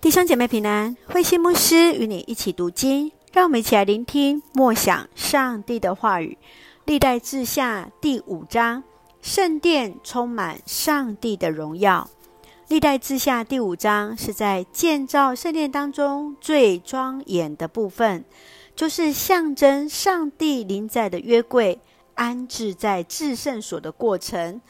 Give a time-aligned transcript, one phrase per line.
[0.00, 6.38] 弟兄姐妹平安，慧心牧师与你一起读经，让我们一起来聆听默想上帝的话语。
[6.86, 8.82] 历代志下第五章，
[9.20, 12.08] 圣殿充满上帝的荣耀。
[12.68, 18.24] 历代志下第五章是在建造圣殿当中最庄严的部分，
[18.74, 21.78] 就是象征上帝临在的约柜
[22.14, 24.62] 安置在至圣所的过程。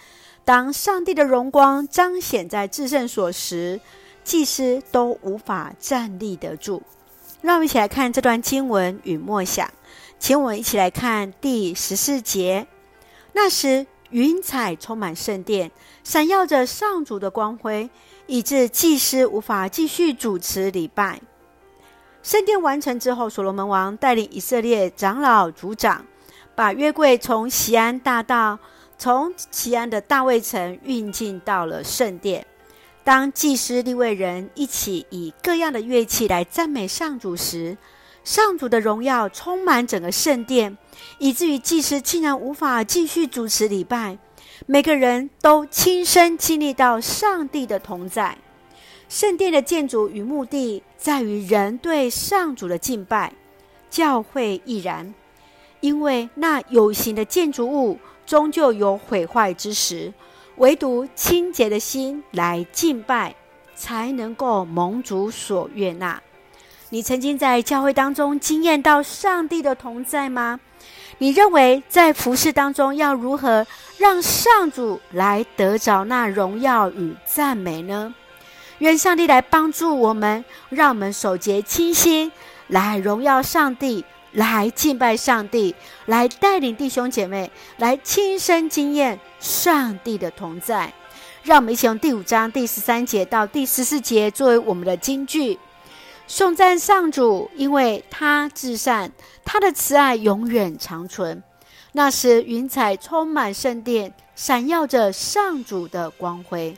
[0.45, 3.81] 当上帝的荣光彰显在至圣所时，
[4.25, 6.83] 祭司都无法站立得住。
[7.43, 9.71] 让我们一起来看这段经文与默想，
[10.19, 12.67] 请我们一起来看第十四节。
[13.33, 15.71] 那时云彩充满圣殿，
[16.05, 17.89] 闪耀着上主的光辉，
[18.27, 21.21] 以致祭司无法继续主持礼拜。
[22.23, 26.05] 圣殿完成之后，所罗门王带领以色列长老族长，
[26.55, 28.59] 把约柜从锡安大道，
[28.99, 32.47] 从锡安的大卫城运进到了圣殿。
[33.03, 37.77] 当祭司立位人一起以各样的乐器来赞美上主时，
[38.23, 40.77] 上主的荣耀充满整个圣殿，
[41.19, 44.19] 以至于祭司竟然无法继续主持礼拜。
[44.67, 48.37] 每个人都亲身经历到上帝的同在。
[49.09, 53.33] 圣殿的建筑与目的在于人对上主的敬拜，
[53.89, 55.13] 教会亦然，
[55.81, 60.13] 因为那有形的建筑物终究有毁坏之时。
[60.61, 63.35] 唯独清洁的心来敬拜，
[63.75, 66.23] 才能够蒙主所悦纳。
[66.91, 70.61] 你曾经在教会当中经验到上帝的同在吗？
[71.17, 73.67] 你认为在服事当中要如何
[73.97, 78.15] 让上主来得着那荣耀与赞美呢？
[78.81, 82.31] 愿上帝来帮助我们，让我们守洁清心，
[82.67, 84.05] 来荣耀上帝。
[84.33, 85.75] 来敬拜上帝，
[86.07, 90.93] 来带领弟兄姐妹来亲身经验上帝的同在。
[91.43, 95.59] 让我们一起用第五章第十三节到第十四节作为我们的金句，
[96.27, 99.11] 颂赞上主，因为他至善，
[99.45, 101.43] 他的慈爱永远长存。
[101.93, 106.77] 那时云彩充满圣殿，闪耀着上主的光辉。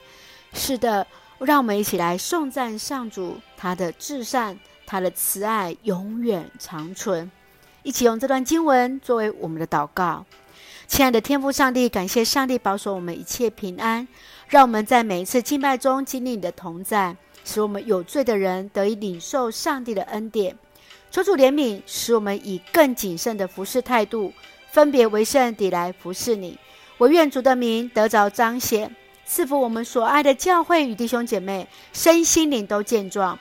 [0.55, 1.07] 是的，
[1.39, 7.31] 让我们一起来颂赞上主，他的至善，他的慈爱永远长存。
[7.83, 10.25] 一起用这段经文作为我们的祷告，
[10.87, 14.07] 亲爱的天父上帝，感谢上帝保守我们一切平安，
[14.47, 20.57] 让我们在每一次敬拜中经历你的同在，使我们有罪的人得以领受上帝的恩典。
[21.11, 24.33] 求主怜悯，使我们以更谨慎的服侍态度，
[24.71, 26.57] 分别为圣地来服侍你。
[26.99, 28.95] 我愿主的名得着彰显，
[29.27, 33.37] 赐福我们所爱的教会与弟兄姐妹，身心灵都健壮，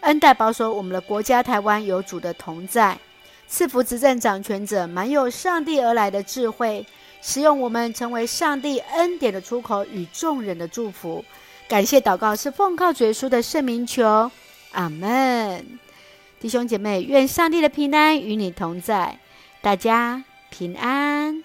[0.00, 2.98] 恩待保守我们的国家台湾有主的同在。
[3.46, 6.84] 赐福执政掌权者，满有上帝而来的智慧，
[7.22, 11.24] 使用我们成为上帝恩典的出口与众人的祝福。
[11.68, 14.30] 感谢祷告是奉靠主耶稣的圣名求，
[14.72, 15.78] 阿门。
[16.40, 19.18] 弟兄姐妹，愿上帝的平安与你同在，
[19.62, 21.42] 大家平安。